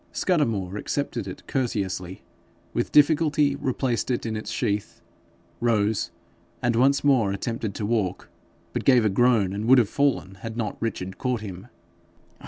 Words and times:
Scudamore 0.11 0.77
accepted 0.77 1.27
it 1.27 1.45
courteously, 1.47 2.23
with 2.73 2.91
difficulty 2.91 3.55
replaced 3.55 4.09
it 4.09 4.25
in 4.25 4.35
its 4.35 4.49
sheath, 4.49 4.99
rose, 5.59 6.09
and 6.59 6.75
once 6.75 7.03
more 7.03 7.31
attempted 7.31 7.75
to 7.75 7.85
walk, 7.85 8.27
but 8.73 8.83
gave 8.83 9.05
a 9.05 9.09
groan, 9.09 9.53
and 9.53 9.65
would 9.67 9.77
have 9.77 9.87
fallen 9.89 10.37
had 10.41 10.57
not 10.57 10.81
Richard 10.81 11.19
caught 11.19 11.41
him. 11.41 11.67